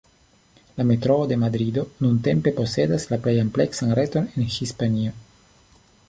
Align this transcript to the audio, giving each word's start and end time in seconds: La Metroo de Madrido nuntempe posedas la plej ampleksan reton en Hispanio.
La 0.77 0.83
Metroo 0.91 1.27
de 1.31 1.35
Madrido 1.41 1.83
nuntempe 2.05 2.53
posedas 2.59 3.05
la 3.11 3.19
plej 3.27 3.33
ampleksan 3.41 3.93
reton 3.99 4.31
en 4.31 4.49
Hispanio. 4.55 5.13